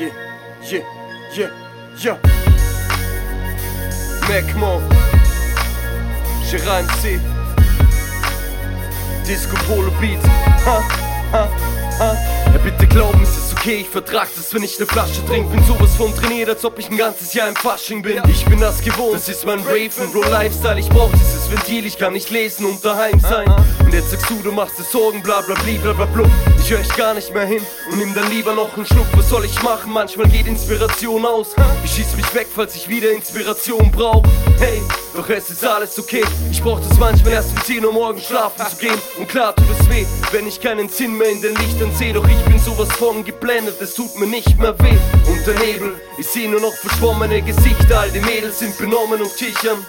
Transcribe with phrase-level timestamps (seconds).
[0.00, 0.08] yeah,
[0.62, 0.80] yeah,
[1.36, 1.50] yeah,
[2.02, 2.18] yeah.
[4.28, 4.80] Mec, mon,
[6.48, 7.20] j'ai Ramsey.
[9.24, 10.18] Disco pour le beat,
[10.66, 10.82] hein,
[11.34, 11.48] hein,
[12.00, 12.14] hein.
[12.54, 15.50] Et bitte glauben, es ist okay, ich vertrag das, wenn ich ne Flasche trink.
[15.50, 18.22] Bin sowas von trainiert, als ob ich ein ganzes Jahr im Fasching bin.
[18.28, 20.80] Ich bin das gewohnt, das ist mein Raven, Bro Lifestyle.
[20.80, 23.50] Ich brauch dieses Ventil, ich kann nicht lesen und daheim sein.
[23.80, 26.24] Und jetzt sagst du, du machst dir Sorgen, bla bla bla bla bla.
[26.58, 27.60] Ich hör echt gar nicht mehr hin
[27.90, 29.06] und nimm dann lieber noch einen Schluck.
[29.12, 29.92] Was soll ich machen?
[29.92, 31.48] Manchmal geht Inspiration aus.
[31.84, 34.24] Ich schieß mich weg, falls ich wieder Inspiration brauch.
[34.58, 34.80] Hey,
[35.20, 36.24] doch es ist alles okay.
[36.50, 38.98] Ich brauch das manchmal erst um 10 Uhr morgens schlafen zu gehen.
[39.18, 42.12] Und klar tut es weh, wenn ich keinen Sinn mehr in den Lichtern sehe.
[42.14, 44.96] Doch ich bin sowas von geblendet, es tut mir nicht mehr weh.
[45.30, 48.00] Und der Nebel, ich seh nur noch verschwommene Gesichter.
[48.00, 49.84] All die Mädels sind benommen und kichern.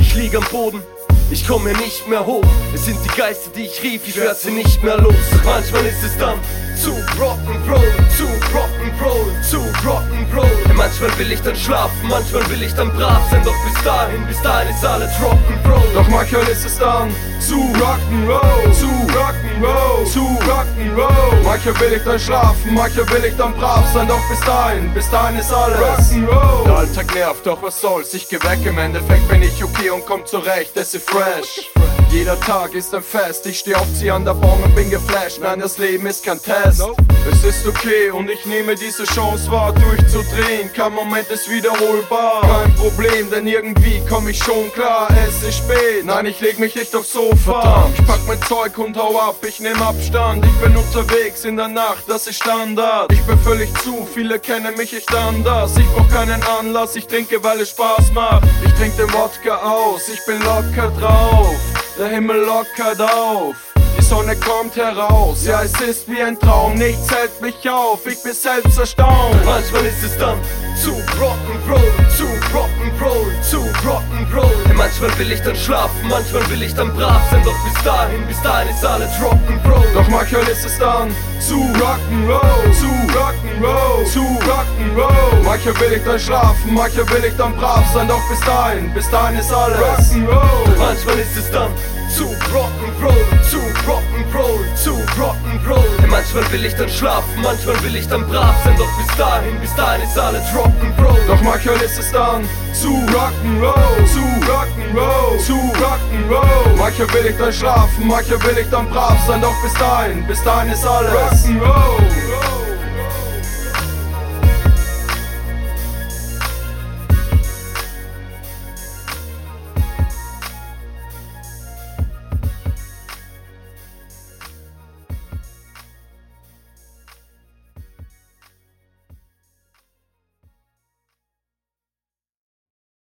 [0.00, 0.82] Ich lieg am Boden.
[1.30, 2.44] Ich komm hier nicht mehr hoch.
[2.74, 5.14] Es sind die Geister, die ich rief, ich werd sie nicht mehr los.
[5.44, 6.38] Manchmal ist es dann
[6.80, 10.74] zu Rock'n'Roll, zu Rock'n'Roll, zu Rock'n'Roll.
[10.74, 13.42] Manchmal will ich dann schlafen, manchmal will ich dann brav sein.
[13.44, 15.94] Doch bis dahin, bis dahin ist alles Rock'n'Roll.
[15.94, 20.20] Doch manchmal ist es dann zu Rock'n'Roll, zu Rock'n'Roll, zu
[20.50, 21.42] Rock'n'Roll.
[21.44, 24.08] Manchmal will ich dann schlafen, manchmal will ich dann brav sein.
[24.08, 26.64] Doch bis dahin, bis dahin ist alles Rock'n'Roll.
[26.64, 28.58] Der Alltag nervt, doch was soll's, ich geh weg.
[28.64, 31.70] Im Endeffekt bin ich okay und komm zurecht, es ist fresh.
[32.12, 35.38] Jeder Tag ist ein Fest, ich steh auf, zieh an der Bon und bin geflasht.
[35.40, 36.82] Nein, das Leben ist kein Test.
[37.30, 40.70] Es ist okay und ich nehme diese Chance wahr, durchzudrehen.
[40.74, 42.42] Kein Moment ist wiederholbar.
[42.42, 45.08] Kein Problem, denn irgendwie komm ich schon klar.
[45.26, 47.88] Es ist spät, nein, ich leg mich nicht aufs Sofa.
[47.96, 50.44] Ich pack mein Zeug und hau ab, ich nehm Abstand.
[50.44, 53.10] Ich bin unterwegs in der Nacht, das ist Standard.
[53.10, 55.78] Ich bin völlig zu, viele kennen mich echt anders.
[55.78, 58.46] Ich brauch keinen Anlass, ich trinke, weil es Spaß macht.
[58.66, 61.51] Ich trink den Wodka aus, ich bin locker drauf.
[61.98, 63.56] Der Himmel lockert auf.
[63.98, 68.22] Die Sonne kommt heraus, ja es ist wie ein Traum, nichts hält mich auf, ich
[68.22, 69.44] bin selbst erstaunt.
[69.44, 70.38] Manchmal ist es dann
[70.82, 73.61] zu Rock'n'Roll, zu Rock'n'Roll, zu
[75.02, 77.42] manchmal will ich dann schlafen, manchmal will ich dann brav sein.
[77.44, 79.92] Doch bis dahin, bis dahin ist alles Rock'n'Roll.
[79.94, 82.86] Doch manchmal ist es dann zu Rock'n'Roll, zu
[83.18, 85.42] Rock'n'Roll, zu Rock'n'Roll.
[85.44, 88.06] Manchmal will ich dann schlafen, manchmal will ich dann brav sein.
[88.06, 90.78] Doch bis dahin, bis dahin ist alles Rock'n'Roll.
[90.78, 91.70] Manchmal ist es dann
[92.08, 92.24] zu
[92.54, 93.58] Rock'n'Roll, zu
[93.88, 96.00] Rock'n'Roll, zu Rock'n'Roll.
[96.00, 98.76] Ja, manchmal will ich dann schlafen, manchmal will ich dann brav sein.
[98.78, 101.26] Doch bis dahin, bis dahin ist alles Rock'n'Roll.
[101.26, 106.76] Doch manchmal ist es dann zu Rock'n'Roll, zu Rock'n'Roll, zu Rock'n'Roll.
[106.78, 109.40] Manchmal will ich dann schlafen, manchmal will ich dann brav sein.
[109.40, 112.31] Doch bis dahin, bis dahin ist alles Rock'n'Roll.